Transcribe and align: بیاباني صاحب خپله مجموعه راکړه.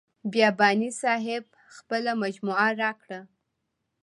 بیاباني 0.31 0.89
صاحب 1.01 1.45
خپله 1.75 2.11
مجموعه 2.23 2.69
راکړه. 2.81 3.19